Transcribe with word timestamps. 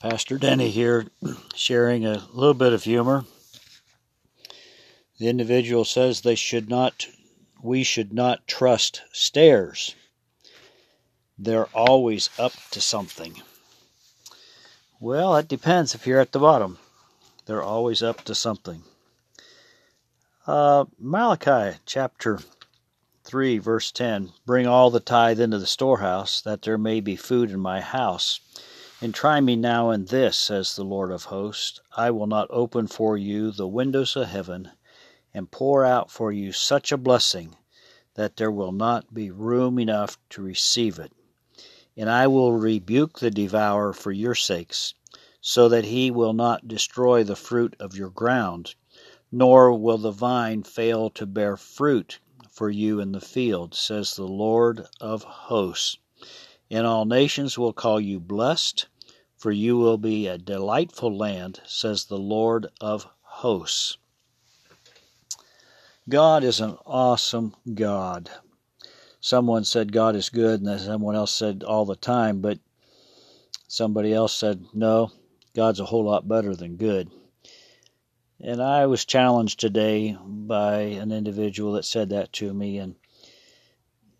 Pastor 0.00 0.38
Denny 0.38 0.70
here, 0.70 1.08
sharing 1.54 2.06
a 2.06 2.26
little 2.32 2.54
bit 2.54 2.72
of 2.72 2.84
humor. 2.84 3.26
The 5.18 5.28
individual 5.28 5.84
says 5.84 6.22
they 6.22 6.36
should 6.36 6.70
not, 6.70 7.06
we 7.62 7.84
should 7.84 8.10
not 8.10 8.46
trust 8.46 9.02
stairs. 9.12 9.94
They're 11.38 11.68
always 11.74 12.30
up 12.38 12.54
to 12.70 12.80
something. 12.80 13.42
Well, 14.98 15.36
it 15.36 15.48
depends 15.48 15.94
if 15.94 16.06
you're 16.06 16.18
at 16.18 16.32
the 16.32 16.38
bottom. 16.38 16.78
They're 17.44 17.62
always 17.62 18.02
up 18.02 18.24
to 18.24 18.34
something. 18.34 18.84
Uh, 20.46 20.86
Malachi 20.98 21.76
chapter 21.84 22.38
3, 23.24 23.58
verse 23.58 23.92
10 23.92 24.32
Bring 24.46 24.66
all 24.66 24.90
the 24.90 24.98
tithe 24.98 25.40
into 25.40 25.58
the 25.58 25.66
storehouse, 25.66 26.40
that 26.40 26.62
there 26.62 26.78
may 26.78 27.00
be 27.00 27.16
food 27.16 27.50
in 27.50 27.60
my 27.60 27.82
house 27.82 28.40
and 29.02 29.14
try 29.14 29.40
me 29.40 29.56
now 29.56 29.90
in 29.90 30.04
this, 30.04 30.36
says 30.36 30.76
the 30.76 30.84
Lord 30.84 31.10
of 31.10 31.24
hosts 31.24 31.80
I 31.96 32.10
will 32.10 32.26
not 32.26 32.46
open 32.50 32.86
for 32.86 33.16
you 33.16 33.50
the 33.50 33.66
windows 33.66 34.14
of 34.14 34.28
heaven, 34.28 34.72
and 35.32 35.50
pour 35.50 35.86
out 35.86 36.10
for 36.10 36.30
you 36.30 36.52
such 36.52 36.92
a 36.92 36.98
blessing 36.98 37.56
that 38.12 38.36
there 38.36 38.50
will 38.50 38.72
not 38.72 39.14
be 39.14 39.30
room 39.30 39.78
enough 39.78 40.18
to 40.28 40.42
receive 40.42 40.98
it. 40.98 41.12
And 41.96 42.10
I 42.10 42.26
will 42.26 42.52
rebuke 42.52 43.20
the 43.20 43.30
devourer 43.30 43.94
for 43.94 44.12
your 44.12 44.34
sakes, 44.34 44.92
so 45.40 45.66
that 45.70 45.86
he 45.86 46.10
will 46.10 46.34
not 46.34 46.68
destroy 46.68 47.24
the 47.24 47.36
fruit 47.36 47.74
of 47.80 47.96
your 47.96 48.10
ground, 48.10 48.74
nor 49.32 49.72
will 49.72 49.96
the 49.96 50.10
vine 50.10 50.62
fail 50.62 51.08
to 51.10 51.24
bear 51.24 51.56
fruit 51.56 52.18
for 52.50 52.68
you 52.68 53.00
in 53.00 53.12
the 53.12 53.20
field, 53.20 53.74
says 53.74 54.14
the 54.14 54.28
Lord 54.28 54.86
of 55.00 55.22
hosts 55.24 55.96
and 56.70 56.86
all 56.86 57.04
nations 57.04 57.58
will 57.58 57.72
call 57.72 58.00
you 58.00 58.20
blessed, 58.20 58.86
for 59.40 59.50
you 59.50 59.78
will 59.78 59.96
be 59.96 60.26
a 60.26 60.36
delightful 60.36 61.16
land, 61.16 61.60
says 61.66 62.04
the 62.04 62.18
Lord 62.18 62.66
of 62.80 63.06
hosts. 63.22 63.96
God 66.08 66.44
is 66.44 66.60
an 66.60 66.76
awesome 66.84 67.56
God. 67.72 68.30
Someone 69.20 69.64
said 69.64 69.92
God 69.92 70.14
is 70.14 70.28
good, 70.28 70.60
and 70.60 70.68
then 70.68 70.78
someone 70.78 71.16
else 71.16 71.34
said 71.34 71.64
all 71.64 71.86
the 71.86 71.96
time, 71.96 72.40
but 72.40 72.58
somebody 73.66 74.12
else 74.12 74.34
said, 74.34 74.64
no, 74.74 75.10
God's 75.56 75.80
a 75.80 75.86
whole 75.86 76.04
lot 76.04 76.28
better 76.28 76.54
than 76.54 76.76
good. 76.76 77.10
And 78.40 78.62
I 78.62 78.86
was 78.86 79.06
challenged 79.06 79.58
today 79.58 80.16
by 80.22 80.80
an 80.80 81.12
individual 81.12 81.72
that 81.72 81.84
said 81.86 82.10
that 82.10 82.32
to 82.34 82.52
me, 82.52 82.76
and 82.76 82.94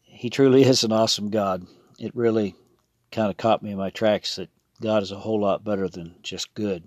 he 0.03 0.31
truly 0.31 0.63
is 0.65 0.83
an 0.83 0.93
awesome 0.93 1.29
God 1.29 1.67
it 2.01 2.17
really 2.17 2.55
kind 3.13 3.31
of 3.31 3.37
caught 3.37 3.63
me 3.63 3.73
in 3.73 3.77
my 3.77 3.91
tracks 3.91 4.37
that 4.37 4.49
God 4.81 5.03
is 5.03 5.13
a 5.13 5.19
whole 5.19 5.41
lot 5.41 5.63
better 5.63 5.89
than 5.89 6.15
just 6.23 6.55
good. 6.55 6.85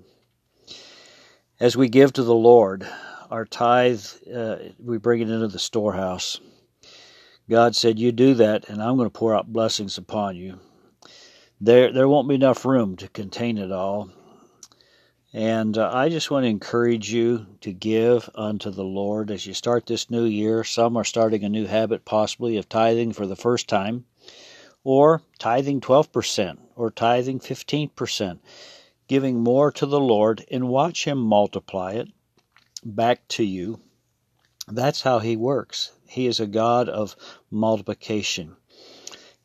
As 1.60 1.78
we 1.78 1.90
give 1.90 2.12
to 2.14 2.24
the 2.24 2.34
Lord, 2.34 2.88
our 3.30 3.46
tithe, 3.46 4.04
uh, 4.36 4.58
we 4.80 4.98
bring 4.98 5.22
it 5.22 5.30
into 5.30 5.48
the 5.48 5.60
storehouse. 5.60 6.40
God 7.48 7.76
said, 7.76 8.00
You 8.00 8.12
do 8.12 8.34
that, 8.36 8.68
and 8.68 8.82
I'm 8.82 8.98
going 8.98 9.10
to 9.10 9.14
pour 9.18 9.36
out 9.36 9.54
blessings 9.54 10.00
upon 10.00 10.36
you. 10.38 10.60
There, 11.62 11.94
there 11.94 12.08
won't 12.08 12.28
be 12.28 12.36
enough 12.36 12.66
room 12.66 12.96
to 12.98 13.08
contain 13.10 13.60
it 13.60 13.72
all. 13.72 14.10
And 15.32 15.78
uh, 15.78 15.92
I 15.94 16.10
just 16.10 16.32
want 16.32 16.46
to 16.46 16.50
encourage 16.50 17.12
you 17.12 17.46
to 17.62 17.74
give 17.74 18.28
unto 18.34 18.72
the 18.72 18.84
Lord 18.84 19.30
as 19.30 19.46
you 19.46 19.54
start 19.54 19.86
this 19.86 20.10
new 20.10 20.26
year. 20.26 20.64
Some 20.64 20.98
are 20.98 21.04
starting 21.04 21.44
a 21.44 21.50
new 21.50 21.68
habit, 21.68 22.06
possibly, 22.06 22.58
of 22.58 22.68
tithing 22.68 23.14
for 23.14 23.28
the 23.28 23.36
first 23.36 23.68
time 23.68 24.06
or 24.84 25.22
tithing 25.38 25.82
12% 25.82 26.58
or 26.76 26.92
tithing 26.92 27.40
15%, 27.40 28.40
giving 29.08 29.40
more 29.40 29.72
to 29.72 29.86
the 29.86 30.00
Lord 30.00 30.46
and 30.52 30.70
watch 30.70 31.06
Him 31.06 31.18
multiply 31.18 31.94
it 31.94 32.10
back 32.84 33.28
to 33.30 33.44
you. 33.44 33.80
That's 34.68 35.02
how 35.02 35.20
He 35.20 35.36
works. 35.36 35.92
He 36.08 36.28
is 36.28 36.40
a 36.40 36.48
God 36.48 36.90
of 36.90 37.16
multiplication. 37.50 38.56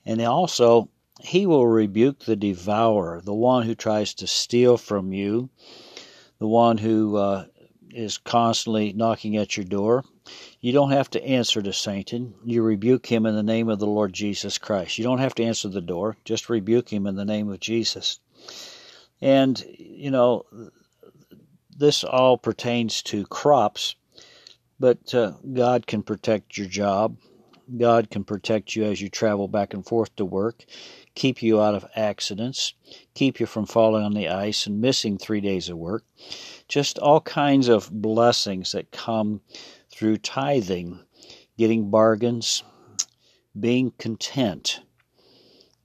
And 0.05 0.21
also, 0.21 0.91
He 1.21 1.47
will 1.47 1.67
rebuke 1.67 2.21
the 2.21 2.37
devourer, 2.37 3.21
the 3.21 3.35
one 3.35 3.65
who 3.65 3.75
tries 3.75 4.15
to 4.15 4.27
steal 4.27 4.77
from 4.77 5.13
you, 5.13 5.51
the 6.39 6.49
one 6.49 6.79
who 6.79 7.17
uh, 7.17 7.47
is 7.91 8.19
constantly 8.19 8.93
knocking 8.93 9.37
at 9.37 9.57
your 9.57 9.65
door. 9.65 10.05
You 10.61 10.73
don't 10.73 10.91
have 10.91 11.11
to 11.11 11.25
answer 11.25 11.63
to 11.63 11.73
Satan. 11.73 12.35
You 12.45 12.63
rebuke 12.63 13.07
him 13.07 13.27
in 13.27 13.35
the 13.35 13.43
name 13.43 13.69
of 13.69 13.79
the 13.79 13.87
Lord 13.87 14.13
Jesus 14.13 14.59
Christ. 14.59 14.99
You 14.99 15.05
don't 15.05 15.19
have 15.19 15.35
to 15.37 15.45
answer 15.45 15.69
the 15.69 15.81
door. 15.81 16.17
Just 16.25 16.49
rebuke 16.49 16.93
him 16.93 17.07
in 17.07 17.15
the 17.17 17.25
name 17.25 17.51
of 17.51 17.61
Jesus. 17.61 18.21
And, 19.21 19.63
you 19.79 20.11
know, 20.11 20.47
this 21.77 22.05
all 22.05 22.37
pertains 22.37 23.03
to 23.05 23.25
crops, 23.27 23.95
but 24.81 25.15
uh, 25.15 25.33
God 25.53 25.87
can 25.87 26.03
protect 26.03 26.59
your 26.59 26.67
job. 26.67 27.17
God 27.77 28.11
can 28.11 28.25
protect 28.25 28.75
you 28.75 28.85
as 28.85 29.01
you 29.01 29.09
travel 29.09 29.47
back 29.47 29.75
and 29.75 29.85
forth 29.85 30.15
to 30.17 30.25
work, 30.25 30.65
keep 31.15 31.43
you 31.43 31.61
out 31.61 31.75
of 31.75 31.85
accidents, 31.95 32.73
keep 33.15 33.41
you 33.41 33.47
from 33.47 33.67
falling 33.67 34.05
on 34.05 34.15
the 34.15 34.29
ice 34.29 34.67
and 34.67 34.81
missing 34.81 35.19
three 35.19 35.43
days 35.43 35.69
of 35.69 35.77
work. 35.77 36.05
Just 36.67 36.99
all 36.99 37.21
kinds 37.21 37.69
of 37.69 37.91
blessings 37.93 38.73
that 38.73 38.91
come 38.91 39.43
through 39.91 40.19
tithing, 40.19 41.01
getting 41.57 41.91
bargains, 41.91 42.63
being 43.59 43.93
content. 43.99 44.81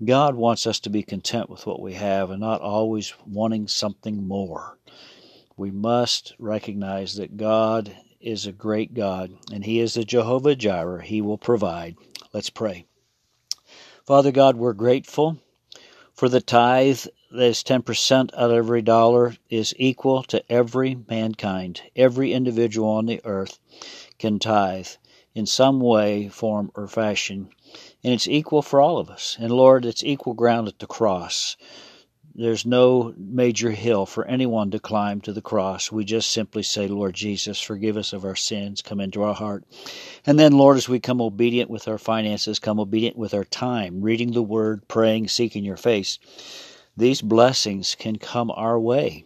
God 0.03 0.35
wants 0.35 0.67
us 0.67 0.79
to 0.81 0.89
be 0.89 1.03
content 1.03 1.49
with 1.49 1.65
what 1.65 1.81
we 1.81 1.93
have 1.93 2.29
and 2.29 2.41
not 2.41 2.61
always 2.61 3.13
wanting 3.25 3.67
something 3.67 4.27
more. 4.27 4.77
We 5.55 5.71
must 5.71 6.33
recognize 6.39 7.15
that 7.15 7.37
God 7.37 7.95
is 8.19 8.45
a 8.45 8.51
great 8.51 8.93
God 8.93 9.31
and 9.51 9.63
He 9.63 9.79
is 9.79 9.93
the 9.93 10.03
Jehovah 10.03 10.55
Jireh. 10.55 11.03
He 11.03 11.21
will 11.21 11.37
provide. 11.37 11.95
Let's 12.33 12.49
pray. 12.49 12.85
Father 14.05 14.31
God, 14.31 14.57
we're 14.57 14.73
grateful 14.73 15.37
for 16.13 16.27
the 16.27 16.41
tithe 16.41 17.05
that 17.33 17.45
is 17.45 17.63
10% 17.63 18.33
out 18.35 18.51
of 18.51 18.51
every 18.51 18.83
dollar 18.83 19.35
is 19.49 19.73
equal 19.77 20.21
to 20.21 20.51
every 20.51 20.95
mankind, 21.09 21.81
every 21.95 22.31
individual 22.31 22.89
on 22.91 23.07
the 23.07 23.21
earth 23.25 23.59
can 24.19 24.37
tithe 24.37 24.87
in 25.33 25.47
some 25.47 25.79
way, 25.79 26.29
form, 26.29 26.71
or 26.75 26.87
fashion. 26.87 27.49
And 28.03 28.13
it's 28.13 28.27
equal 28.27 28.61
for 28.61 28.79
all 28.79 28.99
of 28.99 29.09
us. 29.09 29.35
And 29.39 29.51
Lord, 29.51 29.83
it's 29.83 30.03
equal 30.03 30.35
ground 30.35 30.67
at 30.67 30.77
the 30.77 30.85
cross. 30.85 31.57
There's 32.35 32.67
no 32.67 33.15
major 33.17 33.71
hill 33.71 34.05
for 34.05 34.25
anyone 34.25 34.69
to 34.71 34.79
climb 34.79 35.19
to 35.21 35.33
the 35.33 35.41
cross. 35.41 35.91
We 35.91 36.05
just 36.05 36.29
simply 36.29 36.61
say, 36.61 36.87
Lord 36.87 37.15
Jesus, 37.15 37.59
forgive 37.59 37.97
us 37.97 38.13
of 38.13 38.25
our 38.25 38.35
sins, 38.35 38.83
come 38.83 38.99
into 38.99 39.23
our 39.23 39.33
heart. 39.33 39.63
And 40.25 40.37
then, 40.37 40.53
Lord, 40.53 40.77
as 40.77 40.89
we 40.89 40.99
come 40.99 41.21
obedient 41.21 41.69
with 41.69 41.87
our 41.87 41.97
finances, 41.97 42.59
come 42.59 42.79
obedient 42.79 43.17
with 43.17 43.33
our 43.33 43.43
time, 43.43 44.01
reading 44.01 44.33
the 44.33 44.43
word, 44.43 44.87
praying, 44.87 45.29
seeking 45.29 45.63
your 45.63 45.77
face, 45.77 46.19
these 46.95 47.21
blessings 47.21 47.95
can 47.95 48.17
come 48.17 48.51
our 48.51 48.79
way. 48.79 49.25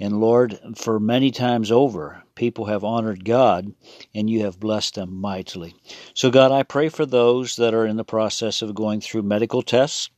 And 0.00 0.20
Lord, 0.20 0.58
for 0.74 0.98
many 0.98 1.30
times 1.30 1.70
over, 1.70 2.22
people 2.34 2.64
have 2.64 2.82
honored 2.82 3.24
God 3.24 3.72
and 4.14 4.28
you 4.28 4.40
have 4.44 4.58
blessed 4.58 4.96
them 4.96 5.14
mightily. 5.14 5.76
So, 6.14 6.30
God, 6.30 6.50
I 6.50 6.62
pray 6.62 6.88
for 6.88 7.06
those 7.06 7.56
that 7.56 7.74
are 7.74 7.86
in 7.86 7.96
the 7.96 8.04
process 8.04 8.62
of 8.62 8.74
going 8.74 9.00
through 9.00 9.22
medical 9.22 9.62
tests, 9.62 10.10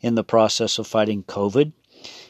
in 0.00 0.14
the 0.14 0.24
process 0.24 0.78
of 0.78 0.86
fighting 0.86 1.22
COVID, 1.24 1.72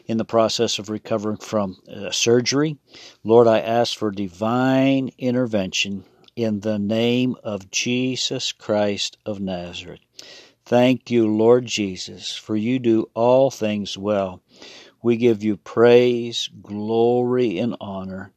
in 0.07 0.17
the 0.17 0.25
process 0.25 0.79
of 0.79 0.89
recovering 0.89 1.37
from 1.37 1.77
uh, 1.89 2.11
surgery. 2.11 2.77
Lord, 3.23 3.47
I 3.47 3.61
ask 3.61 3.97
for 3.97 4.11
divine 4.11 5.11
intervention 5.19 6.05
in 6.35 6.61
the 6.61 6.79
name 6.79 7.37
of 7.45 7.71
Jesus 7.71 8.53
Christ 8.53 9.17
of 9.27 9.41
Nazareth. 9.41 10.06
Thank 10.67 11.13
you, 11.13 11.29
Lord 11.29 11.67
Jesus, 11.67 12.35
for 12.35 12.57
you 12.57 12.81
do 12.81 13.09
all 13.15 13.53
things 13.53 13.97
well. 13.97 14.43
We 15.01 15.17
give 15.17 15.45
you 15.45 15.57
praise, 15.57 16.51
glory, 16.61 17.61
and 17.61 17.77
honor. 17.81 18.33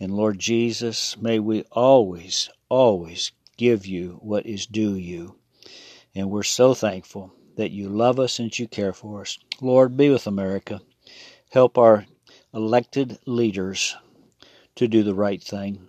And 0.00 0.12
Lord 0.12 0.40
Jesus, 0.40 1.16
may 1.16 1.38
we 1.38 1.62
always, 1.70 2.50
always 2.68 3.30
give 3.56 3.86
you 3.86 4.18
what 4.20 4.46
is 4.46 4.66
due 4.66 4.96
you. 4.96 5.36
And 6.12 6.28
we're 6.28 6.42
so 6.42 6.74
thankful 6.74 7.32
that 7.54 7.70
you 7.70 7.88
love 7.88 8.18
us 8.18 8.40
and 8.40 8.58
you 8.58 8.66
care 8.66 8.92
for 8.92 9.20
us. 9.20 9.38
Lord, 9.60 9.96
be 9.96 10.10
with 10.10 10.26
America. 10.26 10.80
Help 11.52 11.78
our 11.78 12.04
elected 12.52 13.20
leaders 13.26 13.96
to 14.74 14.88
do 14.88 15.04
the 15.04 15.14
right 15.14 15.40
thing. 15.40 15.86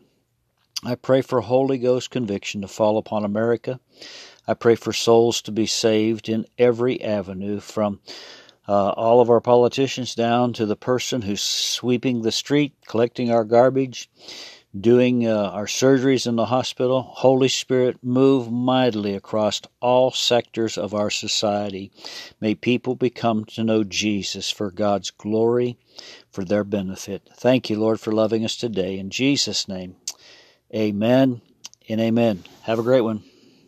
I 0.84 0.96
pray 0.96 1.22
for 1.22 1.42
Holy 1.42 1.78
Ghost 1.78 2.10
conviction 2.10 2.62
to 2.62 2.68
fall 2.68 2.98
upon 2.98 3.24
America. 3.24 3.80
I 4.48 4.54
pray 4.54 4.76
for 4.76 4.94
souls 4.94 5.42
to 5.44 5.52
be 5.52 5.66
saved 5.66 6.30
in 6.30 6.46
every 6.58 7.02
avenue 7.02 7.60
from 7.60 8.00
uh, 8.68 8.90
all 8.90 9.22
of 9.22 9.30
our 9.30 9.42
politicians 9.42 10.16
down 10.16 10.54
to 10.54 10.66
the 10.66 10.76
person 10.76 11.22
who's 11.24 11.42
sweeping 11.42 12.22
the 12.22 12.32
street, 12.32 12.74
collecting 12.88 13.32
our 13.32 13.44
garbage. 13.44 14.10
doing 14.80 15.28
uh, 15.28 15.50
our 15.54 15.66
surgeries 15.66 16.26
in 16.26 16.36
the 16.36 16.46
hospital. 16.46 17.02
Holy 17.02 17.50
Spirit, 17.50 17.98
move 18.02 18.52
mightily 18.52 19.16
across 19.16 19.62
all 19.82 20.12
sectors 20.12 20.78
of 20.78 20.94
our 20.94 21.10
society. 21.10 21.92
May 22.40 22.56
people 22.56 22.96
become 22.96 23.46
to 23.46 23.64
know 23.64 23.84
Jesus 23.84 24.50
for 24.50 24.72
God's 24.72 25.12
glory, 25.12 25.78
for 26.32 26.46
their 26.46 26.64
benefit. 26.64 27.30
Thank 27.36 27.70
you, 27.70 27.80
Lord, 27.80 28.00
for 28.00 28.12
loving 28.12 28.46
us 28.46 28.56
today. 28.56 28.98
In 28.98 29.10
Jesus' 29.10 29.68
name, 29.68 29.96
amen 30.74 31.42
and 31.90 32.00
amen. 32.00 32.44
Have 32.64 32.80
a 32.80 32.84
great 32.84 33.02
one. 33.02 33.24